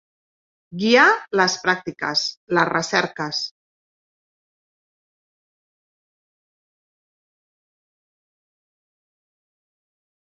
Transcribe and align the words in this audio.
Guiar 0.83 1.09
les 1.39 1.57
pràctiques, 1.67 2.23
les 2.57 2.69
recerques. 2.69 3.41